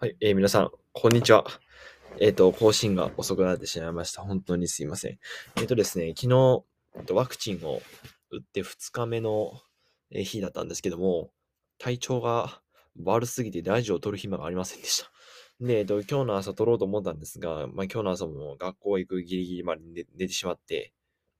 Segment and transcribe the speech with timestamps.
[0.00, 1.44] はい、えー、皆さん、こんにちは。
[2.20, 4.22] えっ、ー、と、更新が遅くなってしまいました。
[4.22, 5.18] 本当にすいません。
[5.56, 6.62] えっ、ー、とですね、昨日、
[6.94, 7.82] えーとワクチンを
[8.30, 9.60] 打って2日目の
[10.12, 11.32] 日だったんですけども、
[11.78, 12.60] 体調が
[13.02, 15.10] 悪すぎてラジオを撮る暇がありませんでした。
[15.60, 20.92] で、えっ、と、今日の朝撮ろうと思ったんですが、まあ今日の朝も学校行くギリギリまで寝寝てしまって、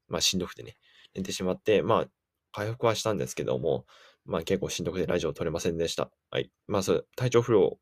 [0.09, 0.77] まあしんどくてね、
[1.15, 2.07] 寝てしまって、まあ
[2.51, 3.87] 回復はしたんですけども、
[4.25, 6.11] まあ結構しんどくてラジオを撮れませんでした。
[6.33, 6.51] はい。
[6.67, 7.79] まあそれ、体調不良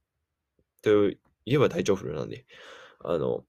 [0.87, 2.47] と言えば体調不良なんで、
[3.05, 3.45] あの、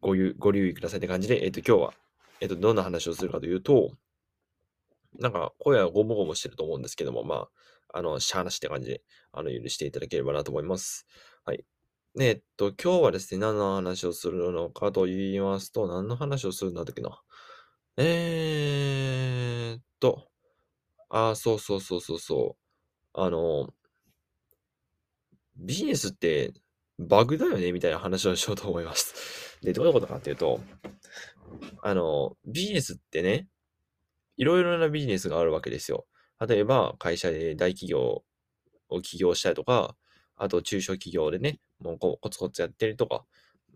[0.00, 1.94] ごご留意くださいって感じで、えっ、と、今日は、
[2.40, 3.92] えっ、と、どんな話をするかというと、
[5.18, 7.48] なんか、声はゴモゴモしてると思うんですけども、ま
[7.92, 11.06] あ、あの、しゃーなしって感じで、あの、許していただければなと思います。
[11.44, 11.64] はい。
[12.20, 17.20] えっと、今日はですね、何の話をするのかと言いますと、何の話をするんだったっけな。
[17.96, 20.28] えーっと、
[21.10, 22.56] あ、そうそうそうそうそ
[23.14, 23.20] う。
[23.20, 23.72] あの、
[25.58, 26.52] ビジネスって
[26.98, 29.58] バグだよねみたいな話をしようと思います。
[29.62, 30.60] で、どういうことかっていうと、
[31.82, 33.48] あの、ビジネスってね、
[34.36, 36.06] いろいろなビジネスがあるわけですよ。
[36.46, 38.24] 例えば、会社で大企業
[38.88, 39.96] を起業したりとか、
[40.36, 43.24] あと中小企業でね、もうコツコツやってるとか、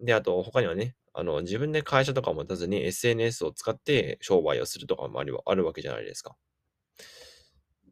[0.01, 6.37] で、あと他にはね、あの、自分で会社とか持たずに SNS を使って商売をするとかもあるあるわけじゃないですか。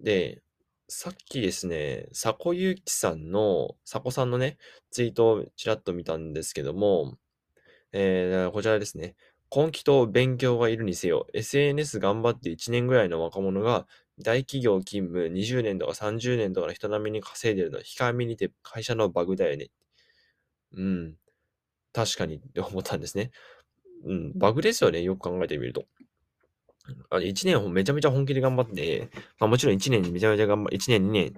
[0.00, 0.42] で、
[0.92, 4.58] さっきですね、佐古ゆうきさんの、佐古さんのね、
[4.90, 7.16] ツイートをちらっと見たんですけども、
[7.92, 9.14] えー、こちらですね。
[9.54, 13.86] 根気と勉強がいるにせよ、SNS 頑張って1年ぐらいの若者が
[14.18, 19.68] 大企業勤務20年とか30年とかの人並みに稼いでるのは控えめにて会社のバグだよね。
[20.72, 21.14] うん。
[21.92, 23.30] 確かにって思ったんですね。
[24.04, 25.02] うん、バグですよね。
[25.02, 25.84] よく考えてみると。
[27.10, 31.34] あ1年めちゃめちゃ本気で頑張って、まあもちろん1年にめちゃめちゃ頑張、1年2年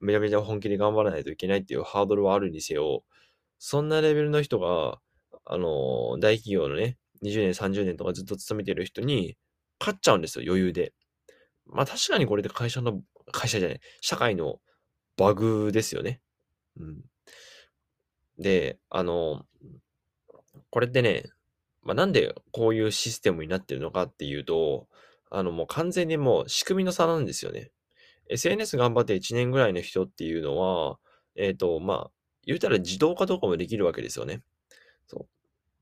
[0.00, 3.04] めちゃめちゃ本気で頑張らないといけないっていうハードルはあるにせよ、
[3.58, 5.00] そんなレベルの人が、
[5.44, 9.36] あの、大企業のね、20年、30年とかずっと勤めてる人に
[9.80, 10.92] 勝っちゃうんですよ、余裕で。
[11.66, 13.02] まあ確かにこれで会社の、
[13.32, 14.60] 会社じゃない、社会の
[15.16, 16.20] バグですよね。
[16.78, 17.02] うん。
[18.38, 19.44] で、あの、
[20.70, 21.24] これってね、
[21.82, 24.86] まあ、なんでこういうシステムになってるのかっていうと、
[25.30, 27.70] あのもう完全にもう仕組みの差なんですよね。
[28.28, 30.98] SNS 頑張って1年ぐらいの人っていうのは、
[31.36, 32.10] えっ、ー、と、まあ、
[32.44, 34.42] 言うたら自動化とかもできるわけですよね。
[35.06, 35.26] そう。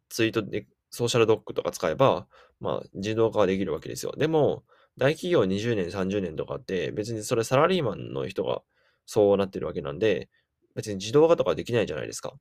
[0.08, 2.26] ツイートで、ソーシャルドックとか使えば、
[2.60, 4.12] まあ、自動化はできるわけですよ。
[4.16, 4.64] でも、
[4.98, 8.62] 大企業20年、30年とかって、別にそれサラリーマンの人が
[9.06, 10.28] そうなってるわけなんで、
[10.74, 12.34] 別に自動化とかできないじゃないですか。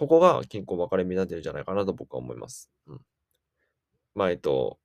[0.00, 2.70] ここが結構分かれ目になってるんじゃないかなと僕は思います。
[2.86, 3.00] うん。
[4.14, 4.78] まあ、えっと、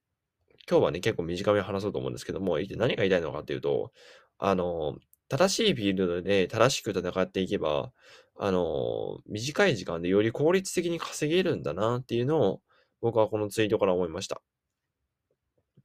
[0.70, 3.94] 今日はね、結構短め話そうと思うんですけども、何が言いたいのかっていうと、
[4.40, 4.98] あの、
[5.30, 7.94] 正しいフィールドで正しく戦っていけば、
[8.38, 12.62] あの、短い時間でより効率的に稼げるんだなっていうのを、
[13.00, 14.42] 僕はこのツイートから思いました。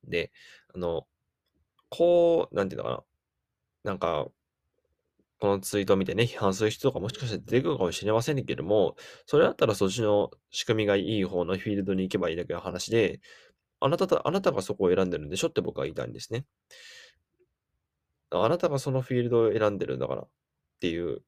[0.09, 0.33] で、
[0.75, 1.07] あの、
[1.91, 3.05] こう、なんていうのかな。
[3.85, 4.29] なんか、
[5.41, 8.97] このツイートを見てね、批判する人とかもしかしたら出てくるかもしれませんけども、
[9.27, 13.21] それだったらそっちの仕組みがいい方のフィールドに行けばいいだけの話で、
[13.81, 16.45] あなたと、あなたがそこを選んでるんでしょって僕は言いたいんですね。
[18.31, 20.29] あなたがそのフィールドを選んでるんだからっ
[20.81, 21.23] ていう。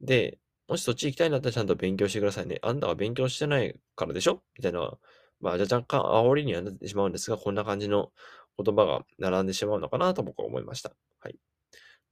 [0.00, 0.38] で、
[0.68, 2.58] もしそっち行きたいんだったらちゃんと勉強してくださいね。
[2.62, 4.42] あんたが勉強してないからでしょ？
[4.56, 4.98] みたいな。
[5.40, 8.10] まあ、じゃ若干煽りにはなってしまうんですが、こんな感じの
[8.62, 10.92] 言葉が並んでしまうのかなと僕は思いました。
[11.20, 11.36] はい。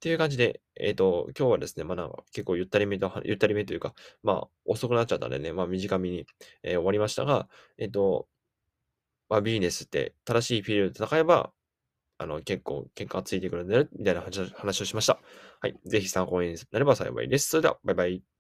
[0.05, 6.27] っていう感じで、えっ、ー、と、今日はですね、まあなんか結構ゆったりめと、ゆったりめというか、まあ遅くなっちゃったんでね、まあ短めに、
[6.63, 7.49] えー、終わりましたが、
[7.79, 8.29] えっ、ー、と、
[9.31, 11.53] まあビジネスって正しいフィールドで戦えば、
[12.19, 15.19] あの、結構結果がついてくるんだよ、みたいな話をしました。
[15.61, 15.75] はい。
[15.87, 17.49] ぜひ参考になれば幸いです。
[17.49, 18.34] それでは、バイバイ。